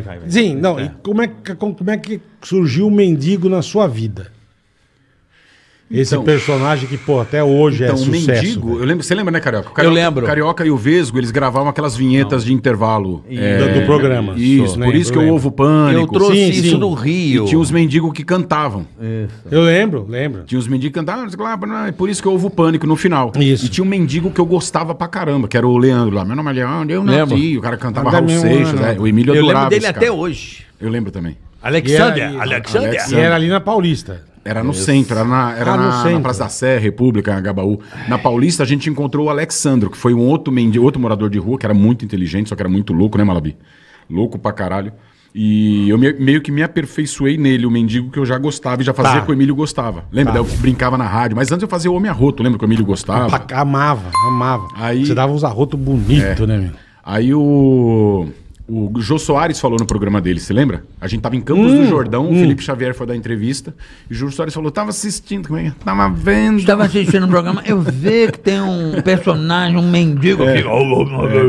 [0.00, 0.28] vai, vai.
[0.28, 0.30] vai.
[0.30, 4.35] Sim, não, e como é, que, como é que surgiu o mendigo na sua vida?
[5.88, 8.26] Esse Então- personagem que, pô, até hoje Então, é o sucesso.
[8.42, 8.80] mendigo, velho.
[8.80, 9.70] eu lembro, você lembra, né, Carioca?
[9.70, 10.26] Carioca lembro.
[10.26, 13.24] Carioca e o Vesgo, eles gravavam aquelas vinhetas de intervalo.
[13.30, 14.34] é, Do- do programa.
[14.36, 16.00] Isso, Só, por lembro, isso que eu ovo pânico.
[16.02, 16.78] Eu trouxe Sim, isso sim.
[16.80, 17.44] do Rio.
[17.44, 18.84] E tinha os mendigos que cantavam.
[19.48, 20.42] Eu lembro, lembro.
[20.44, 22.96] Tinha os mendigos que cantavam, não não, é por isso que eu ovo pânico no
[22.96, 23.30] final.
[23.38, 23.66] Isso.
[23.66, 26.24] E tinha um mendigo que eu gostava pra caramba, que era o Leandro lá.
[26.24, 27.34] Meu nome é Leandro, eu nasci.
[27.34, 27.58] Lembro.
[27.58, 28.86] O cara cantava Raul Seixas, não.
[28.88, 30.64] é, o Emílio Eu adorava lembro dele até hoje.
[30.80, 31.36] Eu lembro também.
[31.62, 32.88] Alexander, E era- e- Alexander.
[32.88, 34.24] Alex- E era ali na Paulista.
[34.46, 36.20] Era no centro, era, na, era Ah, no na, na.
[36.20, 37.80] Praça da Sé, República, Gabaú.
[38.08, 41.38] Na Paulista a gente encontrou o Alexandro, que foi um outro mendigo, outro morador de
[41.38, 43.56] rua, que era muito inteligente, só que era muito louco, né, Malabi?
[44.08, 44.92] Louco pra caralho.
[45.34, 48.84] E eu me- meio que me aperfeiçoei nele, o mendigo que eu já gostava e
[48.86, 49.20] já fazia Tá.
[49.26, 50.04] que o Emílio gostava.
[50.10, 50.32] Lembra?
[50.32, 50.40] Tá.
[50.40, 52.68] Daí eu brincava na rádio, mas antes eu fazia o Homem Arroto, lembra que o
[52.68, 53.44] Emílio gostava?
[53.52, 54.66] Amava, amava.
[54.76, 56.70] Aí- Você dava uns arrotos bonitos, né, meu?
[57.04, 58.28] Aí o.
[58.68, 60.82] O Jô Soares falou no programa dele, você lembra?
[61.00, 63.72] A gente tava em Campos Hum, do Jordão, o Felipe Xavier foi dar entrevista,
[64.10, 65.72] e o Jô Soares falou: tava assistindo, como é é?
[65.84, 66.58] Tava vendo.
[66.58, 70.42] Estava assistindo o programa, eu vi que tem um personagem, um mendigo.
[70.42, 70.58] que- É,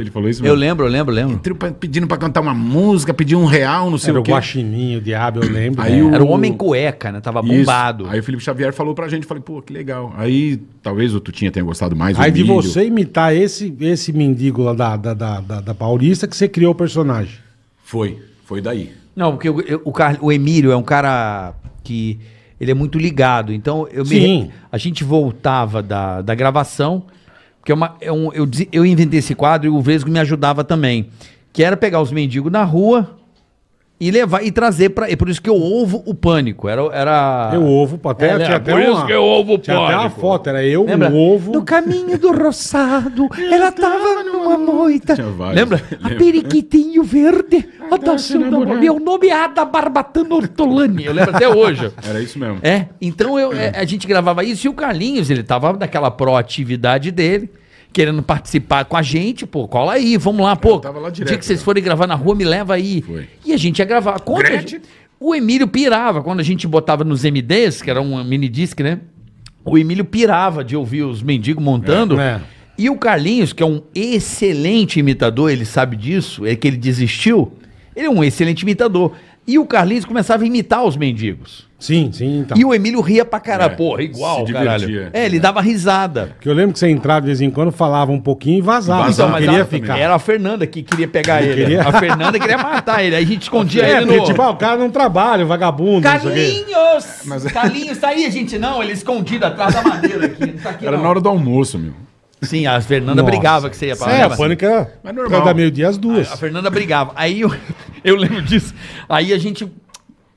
[0.00, 0.56] ele falou isso Eu mesmo.
[0.58, 1.34] lembro, eu lembro, eu lembro.
[1.34, 4.24] Entrou pra- pedindo pra cantar uma música, pediu um real, não sei Era o o
[4.24, 4.30] quê.
[4.30, 5.82] guaxininho, o diabo, eu lembro.
[5.82, 6.02] Aí É.
[6.04, 7.20] o- Era o Homem Cueca, né?
[7.20, 7.48] Tava Isso.
[7.58, 8.06] bombado.
[8.08, 10.14] Aí o Felipe Xavier falou pra gente, falei, pô, que legal.
[10.16, 12.16] Aí talvez o Tutinha tenha gostado mais.
[12.16, 16.28] o Aí de você imitar esse, esse mendigo lá da, da, da, da- da Paulista
[16.28, 16.99] que você criou o personagem.
[17.84, 18.92] Foi, foi daí.
[19.14, 22.18] Não, porque o, eu- o, Car- o Emílio é um cara que
[22.60, 23.52] ele é muito ligado.
[23.52, 24.50] Então eu me, Sim.
[24.70, 27.04] a gente voltava da, da gravação,
[27.58, 30.62] porque é uma, é um, eu, eu inventei esse quadro e o Vesgo me ajudava
[30.64, 31.08] também,
[31.52, 33.18] que era pegar os mendigos na rua
[34.00, 35.10] e levar e trazer para.
[35.10, 36.66] É por isso que eu ovo o pânico.
[36.68, 39.58] Era, era Eu ovo, até, É, tinha é até por isso uma, que eu ovo
[39.58, 40.20] tinha até uma pânico.
[40.20, 41.10] foto, era eu, Lembra?
[41.10, 41.52] um ovo.
[41.52, 45.14] No caminho do roçado, ela tava numa moita.
[45.14, 45.28] Tinha.
[45.52, 45.82] Lembra?
[46.02, 48.80] A periquitinho verde, a da seu namorado.
[48.80, 51.04] Meu nome é Ada Barbatana Ortolani.
[51.04, 51.92] Eu lembro até hoje.
[52.08, 52.58] Era isso mesmo.
[52.62, 57.10] É, então eu, é, a gente gravava isso e o Carlinhos, ele tava naquela proatividade
[57.10, 57.50] dele,
[57.92, 60.78] querendo participar com a gente, pô, cola aí, vamos lá, pô.
[60.78, 61.64] tava lá o dia direto, que vocês já.
[61.64, 63.02] forem gravar na rua, me leva aí.
[63.02, 63.28] Foi.
[63.44, 64.20] E a gente ia gravar.
[64.20, 64.80] Quando gente-
[65.18, 69.00] o Emílio pirava, quando a gente botava nos MDs, que era um mini disc, né?
[69.64, 72.18] O Emílio pirava de ouvir os mendigos montando.
[72.18, 72.40] É, é.
[72.78, 77.52] E o Carlinhos, que é um excelente imitador, ele sabe disso, é que ele desistiu.
[77.94, 79.12] Ele é um excelente imitador.
[79.46, 81.68] E o Carlinhos começava a imitar os mendigos.
[81.78, 82.56] Sim, sim, então.
[82.58, 83.72] E o Emílio ria pra caralho.
[83.72, 85.08] É, Porra, igual, se caralho.
[85.14, 86.26] É, ele dava risada.
[86.34, 89.04] Porque eu lembro que você entrava de vez em quando, falava um pouquinho e vazava.
[89.04, 89.98] Vazava, então, mas queria a- ficar.
[89.98, 91.54] Era a Fernanda que queria pegar ele.
[91.54, 91.82] queria?
[91.82, 93.16] A Fernanda queria matar ele.
[93.16, 94.24] Aí a gente escondia É, ele porque, no...
[94.26, 96.64] tipo, ah, o cara não trabalha, vagabundo, não sei o quê.
[96.70, 97.52] Carlinhos!
[97.52, 98.58] Carlinhos, tá aí, gente.
[98.58, 100.46] Não, ele escondido atrás da madeira aqui.
[100.46, 101.02] Não tá aqui, Era não.
[101.04, 101.94] na hora do almoço, meu.
[102.42, 103.30] Sim, a Fernanda Nossa.
[103.36, 104.34] brigava que você ia pra É, lembra?
[104.34, 105.44] a pânica era Mas normal.
[105.44, 106.30] da meio-dia às duas.
[106.32, 107.12] A Fernanda brigava.
[107.14, 107.50] Aí eu,
[108.04, 108.74] eu lembro disso.
[109.08, 109.66] Aí a gente.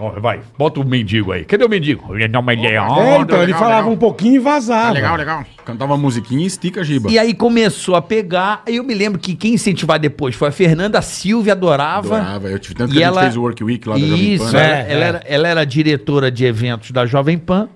[0.00, 1.44] Ó, vai, bota o mendigo aí.
[1.44, 2.14] Cadê o mendigo?
[2.14, 3.92] Ele não, mas ele é É, então, ele legal, falava legal.
[3.92, 4.92] um pouquinho e vazava.
[4.92, 5.44] legal, legal.
[5.64, 7.10] Cantava uma musiquinha e estica a giba.
[7.10, 8.62] E aí começou a pegar.
[8.64, 12.16] Aí eu me lembro que quem incentivar depois foi a Fernanda Silvia, adorava.
[12.16, 12.48] Adorava.
[12.48, 14.52] Eu tive tanto E que a gente fez o Work Week lá da Jovem Isso,
[14.52, 14.58] Pan.
[14.58, 14.86] ela, né?
[14.88, 15.08] É, ela é.
[15.08, 17.68] Era, ela era diretora de eventos da Jovem Pan,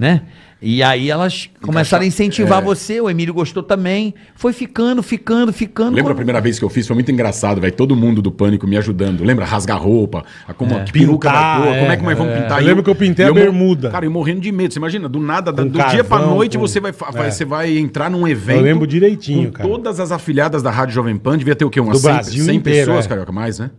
[0.00, 0.22] né?
[0.62, 2.62] E aí elas começaram a incentivar é.
[2.64, 4.12] você, o Emílio gostou também.
[4.34, 5.88] Foi ficando, ficando, ficando.
[5.96, 6.86] Lembra a Quando- primeira vez que eu fiz?
[6.86, 7.72] Foi muito engraçado, velho.
[7.72, 9.24] Todo mundo do pânico me ajudando.
[9.24, 9.46] Lembra?
[9.46, 12.32] Rasgar roupa, a como a peruca Pintar, da cor, como é que é, nós vamos
[12.34, 12.42] é.
[12.42, 12.58] pintar?
[12.58, 13.88] Eu E lembro que eu pintei a e mo- bermuda.
[13.90, 14.74] Cara, eu morrendo de medo.
[14.74, 17.30] Você imagina, do nada, do dia pra noite, com- você vai, vai- é.
[17.30, 18.58] você vai entrar num evento.
[18.58, 19.68] Eu lembro direitinho, com cara.
[19.68, 21.38] todas as afiliadas da Rádio Jovem Pan.
[21.38, 21.80] Devia ter o quê?
[21.80, 23.08] Umas Do 100, Brasil 100 inteiro, pessoas, é.
[23.08, 23.70] Carioca, mais, né?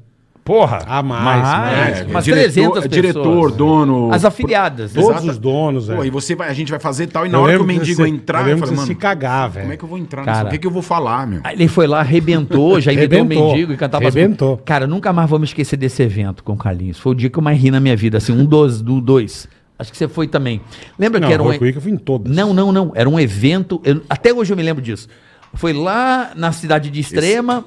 [0.43, 0.79] Porra!
[0.87, 1.99] Ah, mais, Mais, mais.
[2.01, 3.55] É, umas diretor- 300 Diretor, pessoas.
[3.55, 4.11] dono...
[4.11, 4.91] As afiliadas.
[4.91, 5.27] Todos Exato.
[5.29, 6.07] os donos, Pô, é.
[6.07, 8.01] e você vai, a gente vai fazer tal, e na Eu hora que o mendigo
[8.01, 9.61] você- entrar, eu eu, você mano, se cagar, velho.
[9.65, 10.37] como é que eu vou entrar Cara.
[10.39, 10.47] nisso?
[10.47, 11.41] O que, que eu vou falar, meu?
[11.43, 13.51] Aí ele foi lá, arrebentou, já imitou o Arrebentou.
[13.51, 14.57] mendigo e cantava as- Arrebentou.
[14.65, 16.97] Cara, nunca mais vou me esquecer desse evento com o Carlinhos.
[16.97, 19.47] Foi o dia que eu mais ri na minha vida, assim, um dos, do dois.
[19.77, 20.59] Acho que você foi também.
[20.97, 21.47] Lembra Não, que era um.
[21.47, 22.35] Week eu fui em todas.
[22.35, 22.91] Não, não, não.
[22.95, 23.79] Era um evento.
[23.83, 25.07] eu- até hoje eu me lembro disso.
[25.53, 27.65] Foi lá na cidade de Extrema.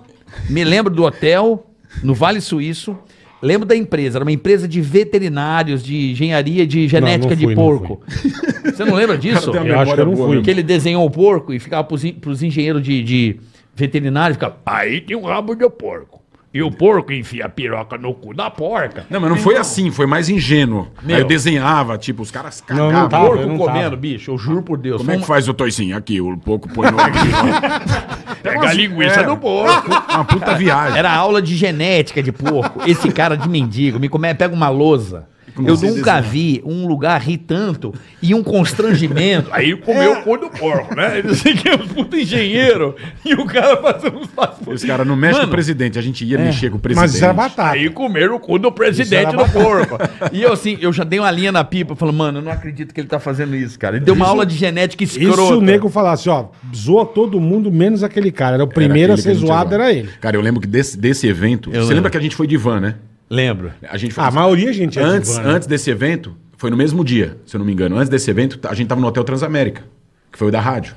[0.49, 1.67] Me lembro do hotel,
[2.03, 2.97] no Vale Suíço.
[3.43, 4.17] Lembro da empresa.
[4.19, 8.01] Era uma empresa de veterinários, de engenharia de genética não fui, de não porco.
[8.65, 9.53] Você não lembra disso?
[9.53, 10.29] Tem Eu acho que eu não fui.
[10.29, 10.43] mesmo.
[10.43, 13.37] Que ele desenhou o porco e ficava pros, en- pros engenheiros de, de
[13.77, 16.14] veterinário, ficava, aí tem um rabo de porco.
[16.55, 19.05] E o porco enfia a piroca no cu da porca.
[19.11, 20.87] Não, mas não foi assim, foi mais ingênuo.
[21.03, 21.17] Meu.
[21.17, 22.93] Aí eu desenhava, tipo, os caras Não, cagavam.
[23.03, 23.97] não tava, porco não comendo, tava.
[23.97, 24.99] bicho, eu juro por Deus.
[24.99, 25.97] Como é que uma- faz o toicinho?
[25.97, 26.97] Aqui, o pouco põe no...
[28.43, 29.25] Pega a linguiça É.
[29.25, 29.89] do porco.
[29.91, 30.97] Uma puta viagem.
[30.99, 32.81] Era aula de genética de porco.
[32.89, 35.27] Esse cara de mendigo me come, pega uma lousa.
[35.57, 36.23] Eu nunca desenhar.
[36.23, 39.49] vi um lugar rir tanto e um constrangimento.
[39.53, 41.19] Aí comeu o cu do porco, né?
[41.21, 44.67] Ele disse que é um puta engenheiro e o cara fazendo uns passos.
[44.69, 45.99] Esse cara não mexe com o presidente.
[45.99, 47.05] A gente ia mexer com o presidente.
[47.07, 47.71] Mas isso era batata.
[47.71, 49.99] Aí comeram o cu do presidente do era porco.
[50.33, 52.93] E eu assim, eu já dei uma linha na pipa, falando, mano, eu não acredito
[52.93, 53.97] que ele tá fazendo isso, cara.
[53.97, 55.43] Ele deu uma Isso- aula de genética E escrota.
[55.47, 58.55] se o nego falasse, ó, zoa todo mundo, menos aquele cara.
[58.55, 60.09] Era o primeiro a aquele que ser zoado, era ele.
[60.21, 61.71] Cara, eu lembro que desse, desse evento.
[61.71, 61.95] você lembro.
[61.95, 62.95] lembra que a gente foi de van, né?
[63.31, 63.73] Lembro.
[63.89, 64.23] A gente foi.
[64.25, 65.43] Ah, a maioria a gente é de antes, né?
[65.47, 67.97] antes desse evento, foi no mesmo dia, se eu não me engano.
[67.97, 69.83] Antes desse evento, a gente tava no Hotel Transamérica,
[70.31, 70.95] que foi o da rádio.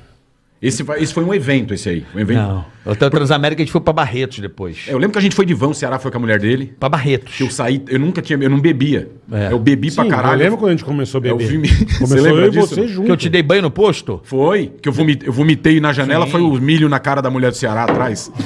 [0.60, 2.04] Esse, foi- esse foi um evento, esse aí.
[2.12, 2.38] Um evento.
[2.38, 2.64] Não.
[2.84, 4.86] Hotel Transamérica a gente foi pra Barretos depois.
[4.88, 6.40] É, Eu lembro que a gente foi de van, o Ceará foi com a mulher
[6.40, 6.74] dele.
[6.80, 7.36] Pra Barretos.
[7.36, 9.08] Que eu saí, eu nunca tinha, eu não bebia.
[9.30, 9.52] É.
[9.52, 10.34] Eu bebi pra Sim, caralho.
[10.40, 11.60] eu lembro quando a gente começou a Eu beber.
[11.60, 12.66] vi- Começou Você lembra eu e disso?
[12.74, 13.06] você junto.
[13.06, 14.20] Que eu te dei banho no posto?
[14.24, 16.32] Foi, que eu vomitei, eu vomitei na janela, Sim.
[16.32, 18.28] foi o milho na cara da mulher do Ceará atrás.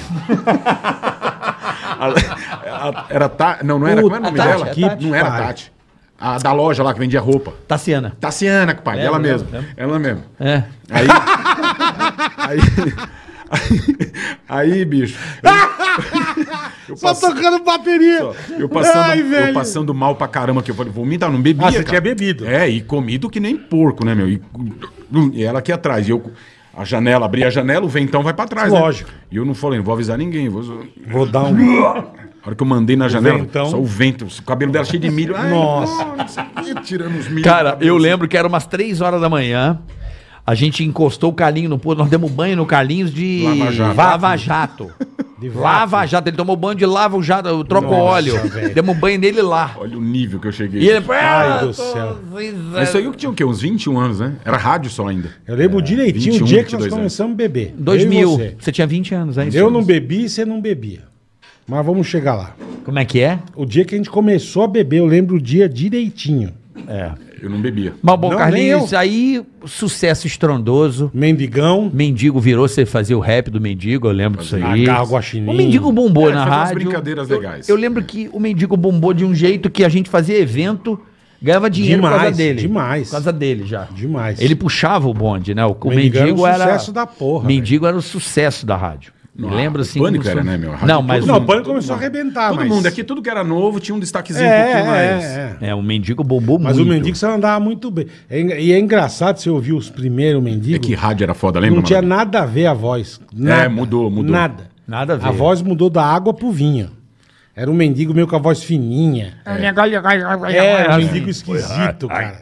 [2.90, 3.58] A- era Ta...
[3.62, 4.02] Não, não era.
[4.02, 4.64] Como era o nome Tati, dela?
[4.64, 5.06] a Tati.
[5.06, 5.40] Não era Pai.
[5.46, 5.72] Tati.
[6.18, 7.52] A da loja lá que vendia roupa.
[7.66, 8.16] Tassiana.
[8.20, 9.48] Tassiana, pai, É, ela mesma.
[9.76, 10.22] Ela mesma.
[10.38, 10.62] É.
[10.88, 11.06] Aí.
[12.38, 12.60] aí,
[14.48, 15.18] aí, aí, bicho.
[16.88, 18.20] Eu, Só tocando bateria.
[18.58, 21.66] eu passando, Ai, eu passando mal pra caramba, que eu falei, vomita, não bebia.
[21.66, 21.88] Ah, você cara.
[21.88, 22.46] tinha bebido.
[22.46, 24.28] É, e comido que nem porco, né, meu?
[24.28, 24.40] E,
[25.32, 26.06] e ela aqui atrás.
[26.08, 26.22] E eu,
[26.76, 28.72] a janela, abri a janela, o ventão vai pra trás.
[28.72, 28.78] né?
[28.78, 29.10] Lógico.
[29.30, 30.48] E eu não falei, não vou avisar ninguém.
[30.48, 30.62] Vou...
[31.06, 32.12] Vou dar um...
[32.42, 33.66] A hora que eu mandei na janela, ventão.
[33.70, 35.34] só o vento, o cabelo dela cheio de milho.
[35.36, 36.02] Ai, Nossa.
[36.02, 37.44] o quê, tirando os milhos.
[37.44, 38.02] Cara, do eu assim.
[38.02, 39.78] lembro que era umas 3 horas da manhã.
[40.44, 41.98] A gente encostou o Carlinho no posto.
[42.00, 43.96] Nós demos banho no Carlinhos de Lava Jato.
[43.96, 44.90] Lava Jato.
[45.38, 45.48] De.
[45.50, 46.28] Lava Jato.
[46.28, 48.48] Ele tomou banho de lava jato, eu troco Nossa, óleo.
[48.48, 48.74] velho.
[48.74, 49.76] Demos banho nele lá.
[49.78, 50.82] Olha o nível que eu cheguei.
[50.82, 51.04] E ele.
[51.10, 52.18] Ai, "Ah, do tô céu."
[52.72, 53.44] Mas isso aí eu tinha o quê?
[53.44, 54.34] Uns 21 anos, né?
[54.44, 55.30] Era rádio só ainda.
[55.46, 57.68] Eu lembro direitinho 21, o dia que nós 22 começamos a beber.
[57.68, 58.30] Eu e 2000.
[58.30, 58.56] você.
[58.58, 58.72] Você.
[58.72, 59.56] tinha 20 anos, é isso?
[59.56, 61.11] Eu não bebi e você não bebia.
[61.66, 62.54] Mas vamos chegar lá.
[62.84, 63.38] Como é que é?
[63.54, 66.52] O dia que a gente começou a beber, eu lembro o dia direitinho.
[66.88, 67.12] É.
[67.40, 67.94] Eu não bebia.
[68.00, 71.10] Mas bom, Não, Carlinhos, nem aí, sucesso estrondoso.
[71.12, 71.90] Mendigão.
[71.92, 74.84] Mendigo virou, você fazia o rap do Mendigo, eu lembro disso aí.
[74.86, 75.50] Carro guaxinim.
[75.50, 76.74] O Mendigo bombou É, na fazia umas rádio.
[76.84, 77.68] brincadeiras Eu- legais.
[77.68, 81.00] Eu, lembro que o Mendigo bombou de um jeito que a gente fazia evento,
[81.40, 82.60] ganhava dinheiro por Demais, causa dele.
[82.60, 83.08] demais.
[83.08, 83.88] Por causa dele já.
[83.92, 84.40] Demais.
[84.40, 85.66] Ele puxava o bonde, né?
[85.66, 86.72] O, o Mendigo Mendigo era o era...
[86.74, 89.12] sucesso da porra, Mendigo era o sucesso da rádio.
[89.34, 89.98] Me Não, lembro o assim...
[89.98, 90.74] Pânico era, né, meu?
[90.86, 91.24] Não, mas...
[91.24, 92.68] Não, o- pânico começou a arrebentar, Todo mas...
[92.68, 95.24] mundo aqui, tudo que era novo, tinha um destaquezinho É, um pouquinho mais.
[95.24, 95.68] é, é.
[95.70, 96.90] É, o Mendigo bombou Mas muito.
[96.90, 98.06] o mendigo você andava muito bem.
[98.28, 100.76] É e é engraçado você ouvir os primeiros mendigos.
[100.76, 101.76] É que rádio era foda, lembra?
[101.76, 103.18] não tinha nada a ver a voz.
[103.34, 104.30] Nada, mudou, mudou.
[104.32, 104.70] Nada.
[104.86, 105.26] Nada a ver.
[105.28, 106.90] A voz mudou da água pro vinho.
[107.54, 109.34] Era um mendigo meio com a voz fininha.
[109.44, 112.40] É, um mendigo esquisito, cara.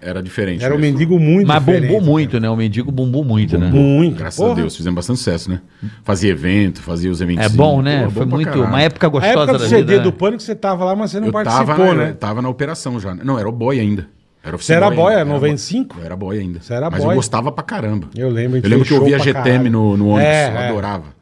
[0.00, 0.64] Era diferente.
[0.64, 0.92] Era um mesmo.
[0.92, 2.00] mendigo muito Mas bombou cara.
[2.00, 2.48] muito, né?
[2.48, 3.68] O Mendigo bombou muito, né?
[3.70, 4.16] Muito.
[4.16, 4.52] Graças Porra.
[4.52, 5.60] a Deus, fizemos bastante sucesso, né?
[6.02, 7.44] Fazia evento, fazia os eventos.
[7.44, 8.08] É bom, né?
[8.10, 8.58] Foi muito...
[8.62, 10.02] Uma época A gostosa época do da CD vida, né?
[10.02, 12.10] do Pânico, você tava lá, mas você não Eu participou, tava, né?
[12.10, 13.14] eu tava na operação já.
[13.14, 14.06] Não, era o boy ainda.
[14.42, 15.98] Era Você era boy, era 95?
[15.98, 16.60] Eu era boy ainda.
[16.60, 17.10] Você era Mas boy.
[17.10, 18.08] eu gostava pra caramba.
[18.16, 20.24] Eu lembro, Eu lembro que eu via GTM no, no ônibus.
[20.24, 20.68] É, eu é.
[20.68, 21.17] adorava.